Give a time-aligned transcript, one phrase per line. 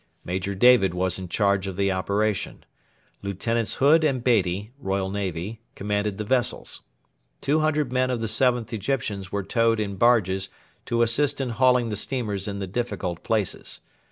[0.25, 2.65] Major David was in charge of the operation.
[3.21, 6.81] Lieutenants Hood and Beatty (Royal Navy) commanded the vessels.
[7.39, 10.49] Two hundred men of the 7th Egyptians were towed in barges
[10.87, 13.79] to assist in hauling the steamers in the difficult places.